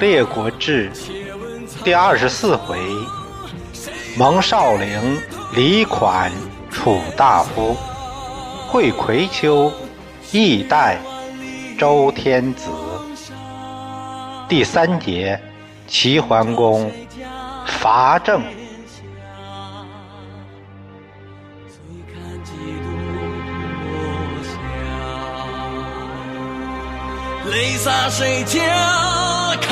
[0.00, 0.90] 列国志
[1.84, 2.78] 第二十四回：
[4.18, 5.20] 蒙少陵
[5.54, 6.32] 李款
[6.70, 7.76] 楚大夫，
[8.68, 9.72] 会葵丘
[10.32, 10.98] 易代
[11.78, 12.68] 周天子。
[14.48, 15.40] 第三节：
[15.86, 16.90] 齐桓公
[17.66, 18.42] 伐郑。
[27.54, 28.58] 泪洒谁家
[29.60, 29.70] 铠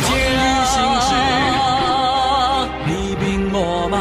[0.00, 0.08] 甲？
[2.86, 3.98] 你兵落马，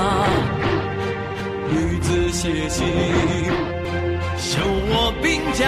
[1.72, 2.86] 女子写信，
[4.38, 5.66] 修我兵家。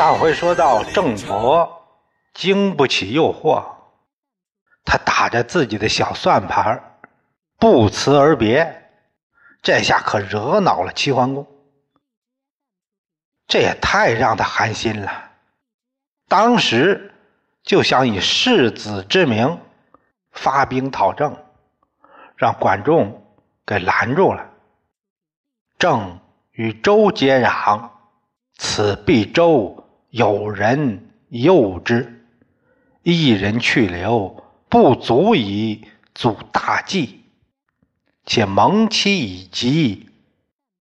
[0.00, 1.86] 上回说到，郑伯
[2.32, 3.62] 经不起诱惑，
[4.82, 6.98] 他打着自己的小算盘，
[7.58, 8.90] 不辞而别。
[9.60, 11.46] 这下可惹恼了齐桓公，
[13.46, 15.32] 这也太让他寒心了。
[16.28, 17.14] 当时
[17.62, 19.60] 就想以世子之名
[20.32, 21.36] 发兵讨郑，
[22.36, 23.22] 让管仲
[23.66, 24.48] 给拦住了。
[25.78, 26.18] 郑
[26.52, 27.90] 与周接壤，
[28.56, 29.76] 此必周。
[30.10, 32.26] 有人诱之，
[33.02, 37.24] 一人去留，不足以阻大计。
[38.26, 40.10] 且蒙期已急，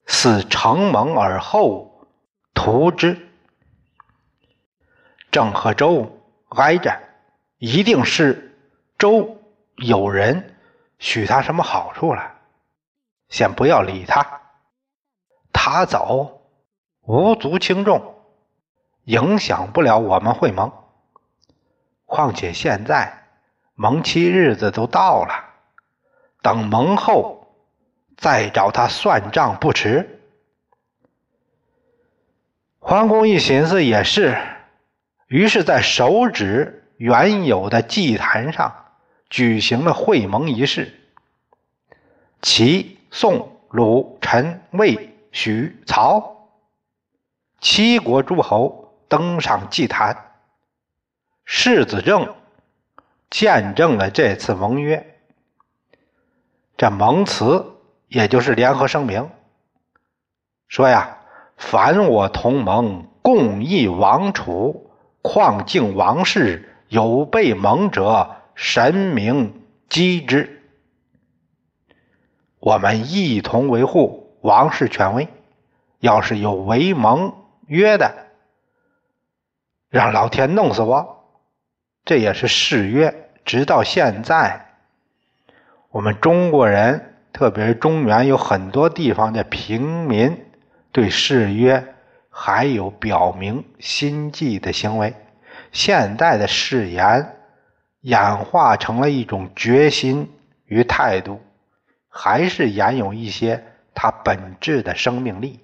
[0.07, 2.07] 似承蒙而后
[2.53, 3.29] 图之。
[5.31, 6.99] 郑和周挨着，
[7.59, 8.57] 一定是
[8.97, 9.37] 周
[9.75, 10.55] 有人
[10.97, 12.35] 许他什么好处了。
[13.29, 14.41] 先不要理他，
[15.53, 16.41] 他走
[17.01, 18.15] 无足轻重。
[19.05, 20.71] 影响不了我们会盟。
[22.05, 23.25] 况且现在
[23.75, 25.53] 盟期日子都到了，
[26.41, 27.47] 等盟后
[28.17, 30.19] 再找他算账不迟。
[32.79, 34.37] 桓公一寻思也是，
[35.27, 38.73] 于是，在手指原有的祭坛上
[39.29, 40.99] 举行了会盟仪式。
[42.41, 46.49] 齐、宋、鲁、陈、魏、许、曹
[47.59, 48.88] 七国诸侯。
[49.09, 50.15] 登上祭坛，
[51.43, 52.35] 世子正
[53.31, 55.19] 见证了这次盟约。
[56.77, 57.65] 这盟词
[58.07, 59.31] 也就是联合声明，
[60.67, 61.17] 说呀
[61.57, 64.91] ：“凡我同盟，共议王储，
[65.23, 70.61] 况敬王室，有被盟者，神明击之。
[72.59, 75.27] 我们一同维护王室权威。
[75.99, 77.33] 要是有违盟
[77.65, 78.27] 约的。”
[79.89, 81.25] 让老天弄死我！
[82.05, 83.29] 这也是誓约。
[83.43, 84.67] 直到现在，
[85.89, 90.45] 我们中国人，特别是中原有很多地方的平民，
[90.91, 91.95] 对誓约
[92.29, 95.15] 还有表明心迹的行为。
[95.71, 97.37] 现代的誓言
[98.01, 100.31] 演化成了一种决心
[100.65, 101.41] 与态度，
[102.07, 103.63] 还是沿有一些
[103.95, 105.59] 它本质的生命力。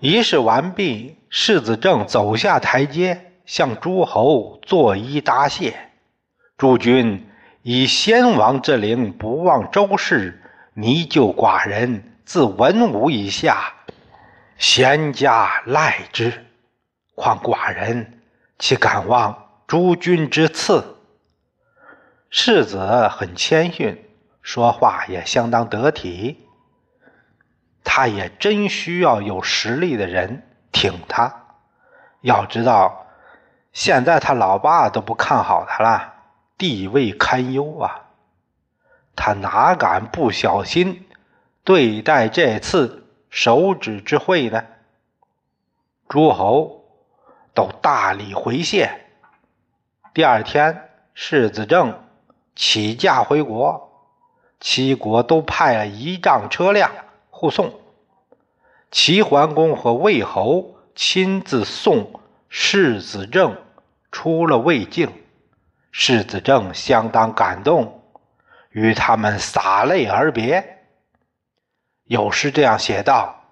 [0.00, 5.74] 仪式完毕，世子正走下台阶，向诸侯作揖答谢。
[6.56, 7.26] 诸君
[7.62, 10.40] 以先王之灵，不忘周氏，
[10.74, 13.74] 泥就寡人自文武以下，
[14.58, 16.46] 贤家赖之。
[17.16, 18.20] 况寡人
[18.60, 20.84] 岂敢忘诸君之赐？
[22.30, 24.04] 世子很谦逊，
[24.40, 26.46] 说话也相当得体。
[27.82, 30.44] 他也真需要有实力的人
[30.74, 31.46] 挺他。
[32.20, 33.06] 要知道，
[33.72, 36.12] 现在他老爸都不看好他了，
[36.58, 38.02] 地位堪忧啊！
[39.16, 41.06] 他哪敢不小心
[41.62, 44.64] 对待这次手指之会呢？
[46.08, 46.84] 诸侯
[47.54, 49.06] 都大礼回谢。
[50.12, 52.02] 第二天，世子正
[52.56, 53.90] 起驾回国，
[54.60, 56.90] 七国都派了仪仗车辆。
[57.30, 57.72] 护送
[58.94, 63.60] 齐桓公和魏侯亲自送世子正
[64.12, 65.10] 出了魏境，
[65.90, 68.04] 世子正相当感动，
[68.70, 70.78] 与他们洒泪而别。
[72.04, 73.42] 有诗这样写道：“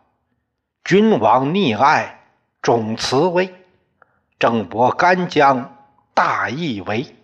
[0.84, 2.20] 君王溺爱
[2.62, 3.52] 重慈威，
[4.38, 5.76] 郑伯干将
[6.14, 7.16] 大义为。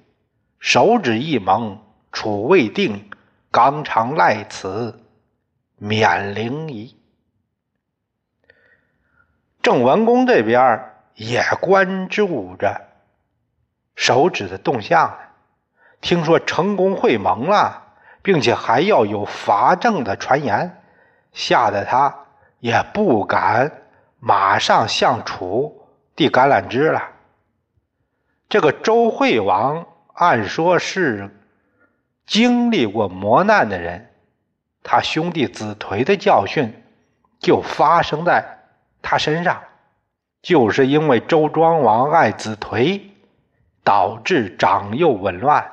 [0.59, 1.81] 手指一盟
[2.11, 3.09] 楚未定，
[3.53, 5.05] 纲常赖此。”
[5.79, 6.98] 免灵仪，
[9.69, 10.83] 郑文公这边
[11.15, 12.81] 也关注着
[13.97, 15.19] 手指的动向呢。
[16.01, 17.83] 听说成功会盟了，
[18.23, 20.81] 并且还要有伐郑的传言，
[21.35, 22.17] 吓得他
[22.61, 23.71] 也不敢
[24.19, 25.87] 马上向楚
[26.17, 27.03] 递橄榄枝了。
[28.49, 31.29] 这个周惠王按说是
[32.25, 34.11] 经历过磨难的人，
[34.83, 36.73] 他兄弟子颓的教训
[37.39, 38.58] 就发生在
[39.03, 39.63] 他身上，
[40.43, 43.01] 就是因为周庄王爱子颓，
[43.85, 45.73] 导致长幼紊乱。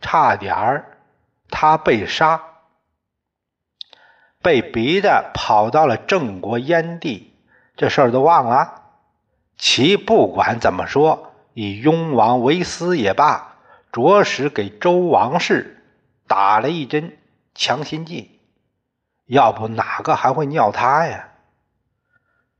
[0.00, 0.98] 差点儿，
[1.48, 2.42] 他被杀，
[4.42, 7.32] 被逼的跑到了郑国燕地，
[7.74, 8.82] 这事儿都忘了。
[9.56, 13.56] 其不管怎么说，以雍王为私也罢，
[13.92, 15.82] 着实给周王室
[16.26, 17.16] 打了一针
[17.54, 18.40] 强心剂。
[19.24, 21.28] 要不哪个还会尿他呀？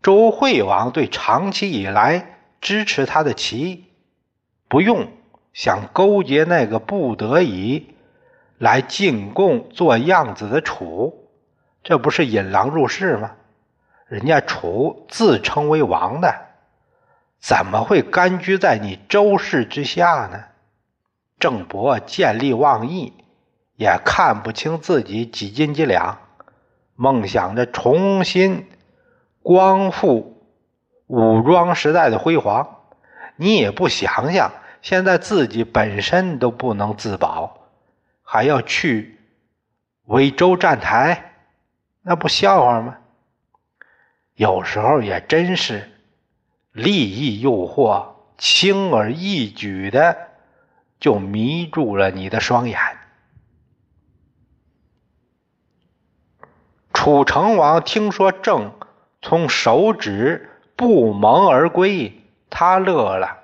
[0.05, 3.87] 周惠王对长期以来支持他的齐
[4.69, 5.09] 不用。
[5.55, 7.95] 想勾结那个不得已
[8.59, 11.29] 来进贡做样子的楚，
[11.85, 13.37] 这不是引狼入室吗？
[14.09, 16.35] 人家楚自称为王的，
[17.41, 20.43] 怎么会甘居在你周氏之下呢？
[21.39, 23.13] 郑伯见利忘义，
[23.77, 26.19] 也看不清自己几斤几两，
[26.97, 28.67] 梦想着重新
[29.45, 30.43] 光复
[31.07, 32.79] 武装时代的辉煌，
[33.37, 34.51] 你也不想想。
[34.81, 37.69] 现在自己本身都不能自保，
[38.23, 39.19] 还要去
[40.07, 41.35] 为州站台，
[42.01, 42.97] 那不笑话吗？
[44.35, 45.91] 有时候也真是
[46.73, 50.17] 利益诱惑，轻而易举的
[50.99, 52.81] 就迷住了你的双眼。
[56.95, 58.73] 楚成王听说郑
[59.25, 62.13] 从手指不蒙而归，
[62.51, 63.39] 他乐了。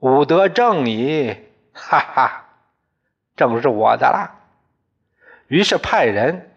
[0.00, 1.34] 武德正矣，
[1.72, 2.44] 哈哈，
[3.34, 4.36] 正是我的啦。
[5.48, 6.54] 于是派人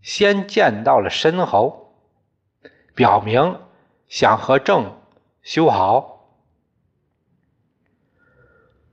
[0.00, 1.92] 先见到了申侯，
[2.94, 3.58] 表明
[4.06, 4.96] 想和郑
[5.42, 6.28] 修好。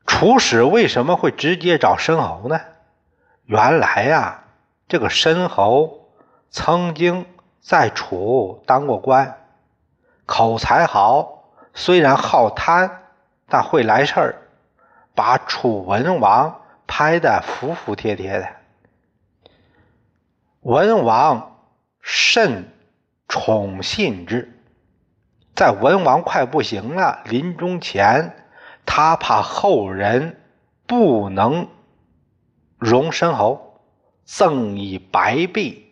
[0.07, 2.59] 楚使为什么会直接找申侯呢？
[3.45, 4.45] 原来呀，
[4.87, 6.09] 这个申侯
[6.49, 7.27] 曾经
[7.69, 9.37] 在楚当过官，
[10.25, 11.43] 口才好，
[11.75, 13.03] 虽然好贪。
[13.47, 14.35] 但会来事儿，
[15.13, 18.47] 把楚文王拍得服服帖帖的。
[20.61, 21.59] 文王
[21.99, 22.71] 甚
[23.27, 24.51] 宠信之，
[25.55, 28.35] 在文王快不行了，临终前，
[28.83, 30.41] 他怕后人
[30.87, 31.67] 不能
[32.79, 33.81] 容申侯，
[34.25, 35.88] 赠以白璧，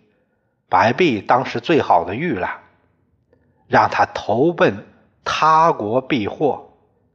[0.69, 2.60] 白璧当时最好的玉了，
[3.68, 4.86] 让他投奔
[5.24, 6.64] 他国避祸。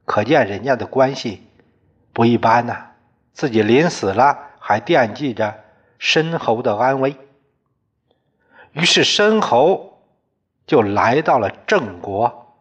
[0.05, 1.47] 可见人家的关系
[2.11, 2.91] 不一般呐，
[3.31, 5.63] 自己临死了还惦记着
[5.97, 7.15] 申侯的安危。
[8.73, 10.01] 于是申侯
[10.67, 12.55] 就来到了郑国，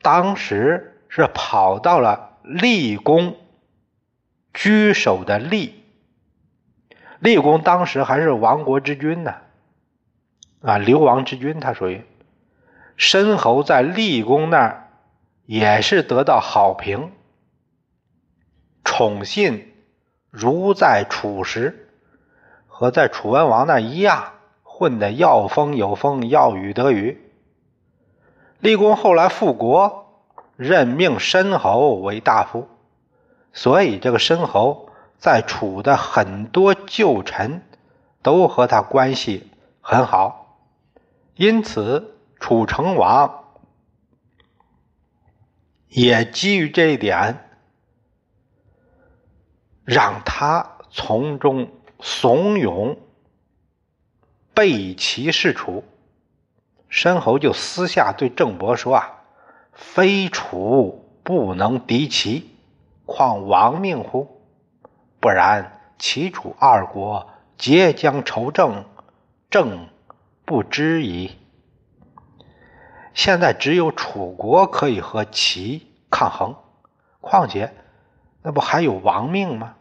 [0.00, 3.36] 当时是跑到了厉公
[4.54, 5.84] 居首的厉。
[7.18, 9.34] 厉公当时还是亡国之君呢，
[10.62, 12.04] 啊流亡之君，他属于
[12.96, 14.78] 申侯在厉公那儿。
[15.44, 17.10] 也是得到好评，
[18.84, 19.74] 宠信
[20.30, 21.88] 如在楚时，
[22.68, 27.20] 和在楚文王那一样，混得要风有风，要雨得雨。
[28.60, 30.22] 厉公后来复国，
[30.56, 32.68] 任命申侯为大夫，
[33.52, 34.88] 所以这个申侯
[35.18, 37.62] 在楚的很多旧臣
[38.22, 39.50] 都和他关系
[39.80, 40.41] 很好，
[41.34, 43.44] 因此楚成王。
[45.88, 47.50] 也基于这一点，
[49.84, 51.70] 让他从中
[52.00, 52.96] 怂恿
[54.54, 55.84] 背齐弑楚。
[56.88, 59.24] 申侯就私下对郑伯说：“啊，
[59.72, 62.50] 非楚不能敌齐，
[63.04, 64.42] 况亡命乎？
[65.20, 68.84] 不然，齐楚二国皆将仇郑，
[69.50, 69.88] 郑
[70.44, 71.38] 不知矣。”
[73.14, 76.56] 现在只有楚国可以和齐抗衡，
[77.20, 77.74] 况且
[78.42, 79.74] 那不还有亡命吗？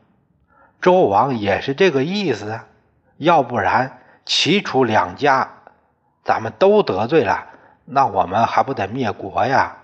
[0.82, 2.68] 周王也是这个意思啊。
[3.18, 5.62] 要不然齐楚两家
[6.24, 7.48] 咱们都得罪了，
[7.86, 9.78] 那我们还不得灭国呀？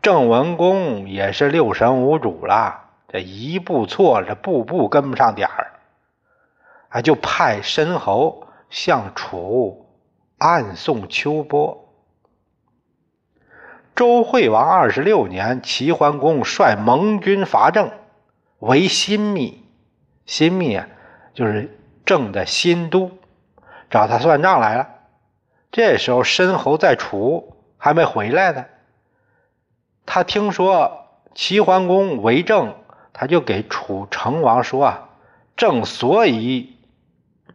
[0.00, 5.72] 郑文公也是六神无主了，这一步错了，步步跟不上点儿，
[6.88, 9.82] 啊，就派申侯向楚。
[10.38, 11.94] 暗送秋波，
[13.94, 17.90] 周惠王二十六年，齐桓公率盟军伐郑，
[18.58, 19.64] 为新密。
[20.26, 20.88] 新密啊，
[21.32, 23.12] 就是郑的新都，
[23.88, 24.90] 找他算账来了。
[25.72, 28.66] 这时候申侯在楚还没回来呢。
[30.04, 32.74] 他听说齐桓公为郑，
[33.14, 35.08] 他就给楚成王说：“啊，
[35.56, 36.75] 郑所以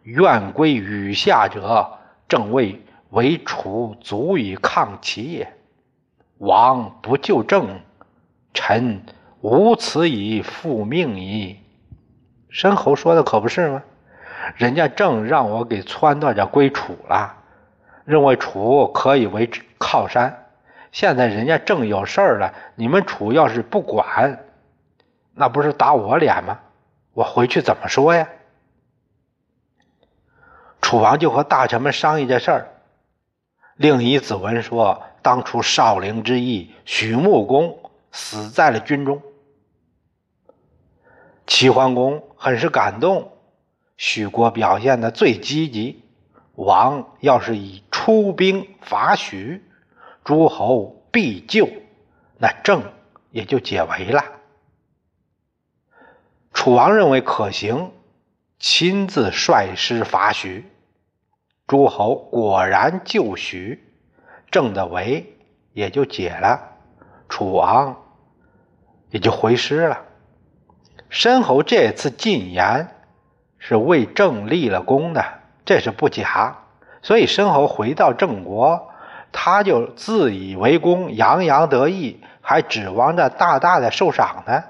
[0.04, 5.54] 愿归羽下者，正为为楚足以抗齐也。”
[6.40, 7.80] 王不救郑，
[8.54, 9.04] 臣
[9.42, 11.60] 无此以复命矣。
[12.50, 13.84] 申侯说的可不是吗？
[14.56, 17.38] 人家郑让我给撺掇着归楚了，
[18.06, 20.48] 认为楚可以为靠山。
[20.92, 24.40] 现在人家郑有事儿了，你们楚要是不管，
[25.36, 26.60] 那不是打我脸吗？
[27.14, 28.28] 我回去怎么说呀？
[30.82, 32.72] 楚王就和大臣们商议这事儿。
[33.76, 35.04] 另一子文说。
[35.24, 39.22] 当初少陵之役，许穆公死在了军中。
[41.46, 43.32] 齐桓公很是感动，
[43.98, 46.04] 许国表现的最积极。
[46.56, 49.64] 王要是以出兵伐许，
[50.24, 51.70] 诸侯必救，
[52.40, 52.82] 那郑
[53.30, 54.26] 也就解围了。
[56.52, 57.92] 楚王认为可行，
[58.58, 60.66] 亲自率师伐许，
[61.72, 63.82] 诸侯果然救许。
[64.52, 65.38] 郑的围
[65.72, 66.60] 也就解了，
[67.30, 67.96] 楚王
[69.10, 70.02] 也就回师了。
[71.08, 72.90] 申侯这次进言
[73.58, 75.24] 是为郑立了功的，
[75.64, 76.58] 这是不假。
[77.02, 78.90] 所以申侯回到郑国，
[79.32, 84.62] 他就自以为功，洋洋得意，还指望着大大的受赏呢。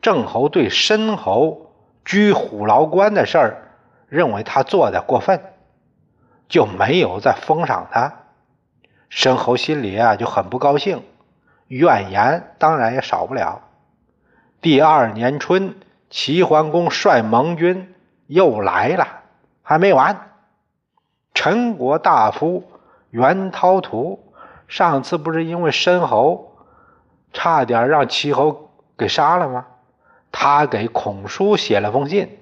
[0.00, 1.70] 郑侯对申侯
[2.02, 3.56] 居虎牢关的事儿，
[4.08, 5.38] 认为他做的过分，
[6.50, 8.12] 就没有再封赏他。
[9.08, 11.02] 申侯心里啊就很不高兴，
[11.68, 13.62] 怨言当然也少不了。
[14.60, 15.76] 第二年春，
[16.10, 17.94] 齐桓公率盟军
[18.26, 19.22] 又来了，
[19.62, 20.32] 还没完。
[21.32, 22.64] 陈国大夫
[23.08, 24.32] 袁涛图
[24.68, 26.56] 上次不是因为申侯
[27.32, 29.66] 差点让齐侯给杀了吗？
[30.32, 32.38] 他给孔叔写了封信，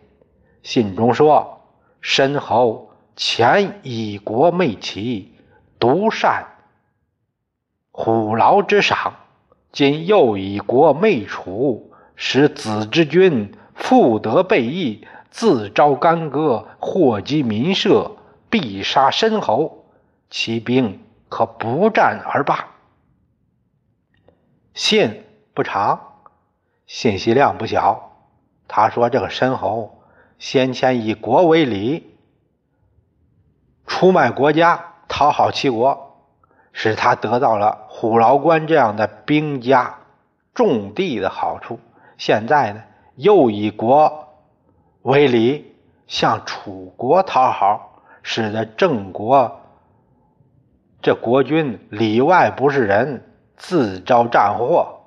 [0.62, 1.62] 信中说
[2.02, 2.87] ：“申侯
[3.18, 5.34] 前以国媚齐，
[5.80, 6.46] 独善。”
[7.90, 9.16] 虎牢之赏，
[9.72, 18.12] 今又以国媚楚，使子之君复得备役，自招干戈，祸及民社，
[18.48, 19.86] 必杀申侯，
[20.30, 22.68] 其兵可不战而罢。
[24.74, 26.20] 信不长，
[26.86, 28.12] 信息量不小。
[28.68, 30.04] 他说：“这个申侯
[30.38, 32.14] 先前以国为礼，
[33.88, 36.04] 出卖国家，讨好齐国。”
[36.70, 39.98] 使他得到了虎牢关这样的兵家
[40.54, 41.80] 重地的好处。
[42.18, 42.82] 现在呢，
[43.16, 44.28] 又以国
[45.02, 45.74] 为礼，
[46.06, 49.60] 向楚国讨好，使得郑国
[51.02, 53.24] 这国君里外不是人，
[53.56, 55.00] 自招战祸。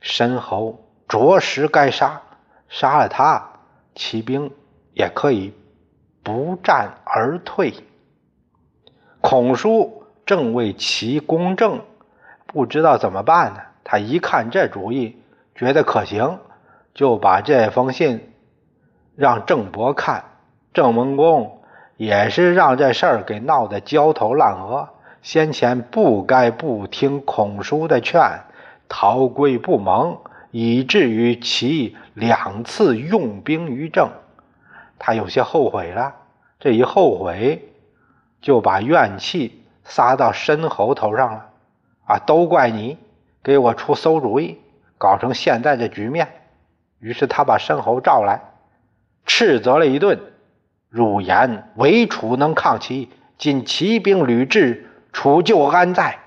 [0.00, 2.20] 申侯着实该杀，
[2.68, 3.50] 杀了他，
[3.94, 4.50] 骑兵
[4.92, 5.54] 也可以
[6.24, 7.72] 不战而退。
[9.20, 10.00] 孔叔。
[10.26, 11.82] 正为其公正，
[12.46, 13.60] 不知道怎么办呢？
[13.84, 15.18] 他一看这主意，
[15.54, 16.38] 觉得可行，
[16.94, 18.32] 就把这封信
[19.16, 20.24] 让郑伯看。
[20.72, 21.60] 郑文公
[21.98, 24.88] 也是让这事儿给闹得焦头烂额。
[25.20, 28.22] 先前不该不听孔叔的劝，
[28.88, 30.16] 逃归不盟，
[30.52, 34.08] 以至于其两次用兵于郑，
[35.04, 36.14] 他有些后悔了。
[36.58, 37.68] 这一后悔，
[38.40, 39.60] 就把怨气。
[39.86, 41.50] 撒到申侯头上了，
[42.06, 42.96] 啊，都怪你
[43.42, 44.58] 给我出馊主意，
[44.96, 46.26] 搞成现在这局面。
[47.00, 48.40] 于是他把申侯召来，
[49.26, 50.18] 斥责了一顿。
[50.88, 56.18] 汝言唯楚能抗齐，今齐兵屡至，楚就安在？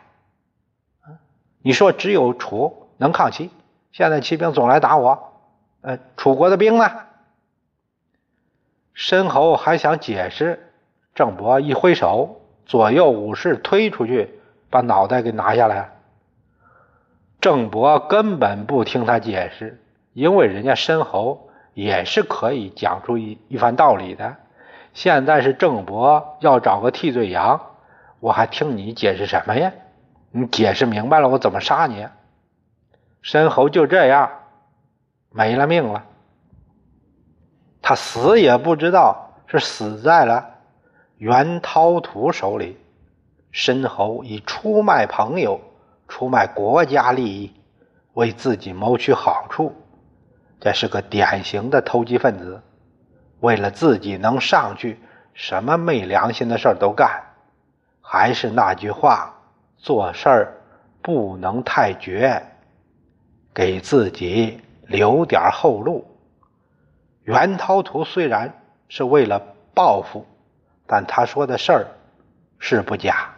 [1.63, 3.49] 你说只有楚能抗齐，
[3.91, 5.33] 现在齐兵总来打我，
[5.81, 6.91] 呃，楚国的兵呢？
[9.09, 10.73] 申侯还想解释，
[11.15, 12.41] 郑伯一挥手。
[12.65, 15.91] 左右武士推出去，把脑袋给拿下来。
[17.39, 24.35] 郑伯根本不听他解释，因为人家申侯也是可以讲出一一番道理的。
[24.93, 27.61] 现在是郑伯要找个替罪羊，
[28.19, 29.71] 我还听你解释什么呀？
[30.31, 32.05] 你解释明白了，我怎么杀你？
[33.21, 34.29] 申侯就这样
[35.31, 36.03] 没了命了。
[37.87, 40.45] 他死也不知道是死在了。
[41.19, 42.77] 袁涛图手里，
[43.49, 45.61] 申侯以出卖朋友
[46.09, 47.53] 出卖国家利益，
[48.11, 49.73] 为自己谋取好处，
[50.59, 52.61] 这是个典型的投机分子。
[53.39, 54.99] 为了自己能上去，
[55.33, 57.23] 什么没良心的事都干。
[58.01, 59.33] 还是那句话，
[59.77, 60.57] 做事儿
[61.01, 62.45] 不能太绝，
[63.53, 66.05] 给自己留点后路。
[67.27, 70.25] 袁涛图虽然是为了报复，
[70.87, 71.87] 但他说的事儿
[72.57, 73.33] 是不假。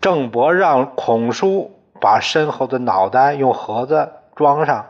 [0.00, 4.86] 郑伯让孔叔把申侯的脑袋用盒子装上，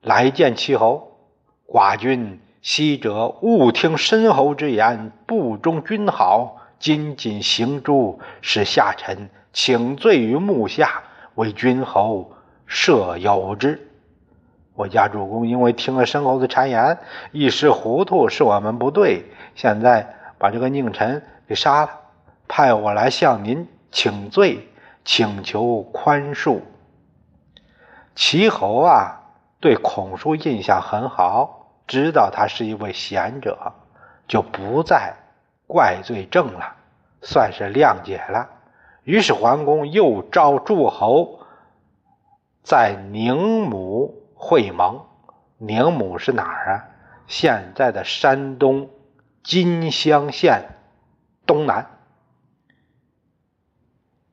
[0.00, 1.20] 来见齐侯。
[1.68, 6.56] 寡君昔者勿听申侯之言，不忠君好。
[6.80, 11.04] 今仅行诛，使下臣请罪于幕下，
[11.36, 12.32] 为君侯
[12.68, 13.88] 赦有之。
[14.76, 16.98] 我家主公因为听了申侯的谗言，
[17.32, 19.24] 一时糊涂，是我们不对。
[19.54, 21.90] 现在把这个佞臣给杀了，
[22.46, 24.68] 派我来向您请罪，
[25.02, 26.60] 请求宽恕。
[28.14, 29.18] 齐侯啊，
[29.60, 33.72] 对孔叔印象很好，知道他是一位贤者，
[34.28, 35.14] 就不再
[35.66, 36.76] 怪罪郑了，
[37.22, 38.46] 算是谅解了。
[39.04, 41.38] 于是桓公又召诸侯
[42.62, 44.14] 在宁母。
[44.46, 45.04] 会盟，
[45.58, 46.84] 宁母是哪儿啊？
[47.26, 48.88] 现在的山东
[49.42, 50.62] 金乡县
[51.44, 51.84] 东南，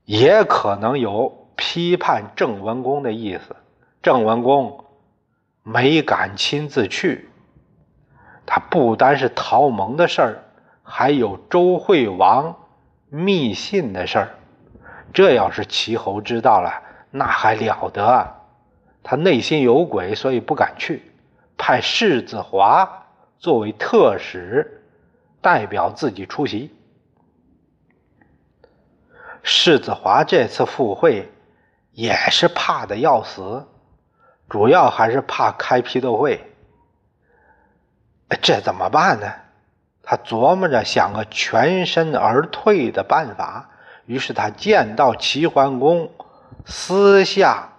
[0.05, 3.55] 也可能有批判郑文公的意思。
[4.03, 4.85] 郑文公
[5.63, 7.27] 没敢亲自去，
[8.45, 10.43] 他不单是逃盟的事儿，
[10.83, 12.55] 还有周惠王
[13.09, 14.29] 密信的事儿。
[15.11, 18.42] 这要是齐侯知道了，那还了得！
[19.03, 21.11] 他内心有鬼，所以不敢去，
[21.57, 23.05] 派世子华
[23.37, 24.81] 作为特使，
[25.41, 26.73] 代表自己出席。
[29.43, 31.29] 世子华这次赴会
[31.91, 33.67] 也是怕的要死，
[34.49, 36.49] 主要还是怕开批斗会。
[38.41, 39.33] 这怎么办呢？
[40.01, 43.69] 他琢磨着想个全身而退的办法，
[44.05, 46.09] 于是他见到齐桓公，
[46.65, 47.72] 私下。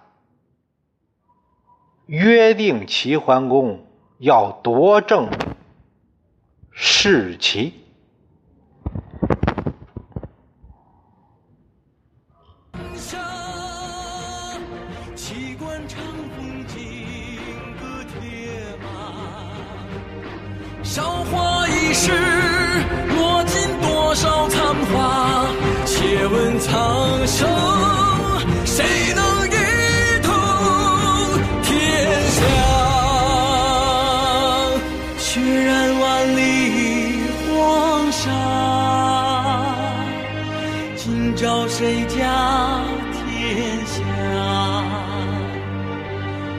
[2.07, 3.85] 约定齐桓公
[4.19, 5.27] 要夺政
[6.71, 7.73] 弑齐。
[15.15, 16.03] 齐关长
[16.37, 17.39] 风金
[17.79, 18.19] 戈铁
[18.83, 18.87] 马，
[20.83, 22.11] 韶华易逝，
[23.15, 25.47] 落尽多少残华？
[25.85, 27.49] 且问苍生，
[41.77, 42.15] 谁家
[43.11, 43.99] 天下？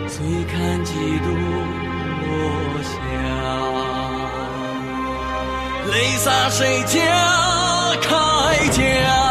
[0.07, 1.29] 醉看几度
[2.21, 2.29] 落
[2.83, 2.93] 霞，
[5.91, 6.95] 泪洒谁家
[8.03, 8.07] 铠
[8.77, 9.26] 甲？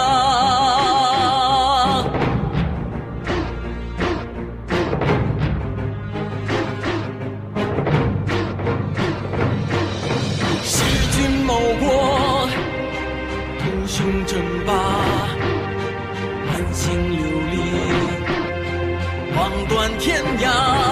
[20.05, 20.84] 天涯。